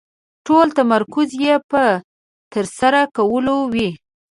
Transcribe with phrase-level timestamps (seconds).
[0.45, 1.83] ټول تمرکز يې په
[2.53, 3.89] ترسره کولو وي.